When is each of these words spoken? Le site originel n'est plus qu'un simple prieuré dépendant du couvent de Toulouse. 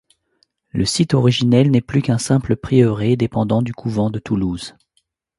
Le 0.69 0.83
site 0.83 1.13
originel 1.13 1.69
n'est 1.69 1.79
plus 1.79 2.01
qu'un 2.01 2.17
simple 2.17 2.55
prieuré 2.55 3.15
dépendant 3.15 3.61
du 3.61 3.71
couvent 3.75 4.09
de 4.09 4.17
Toulouse. 4.17 4.75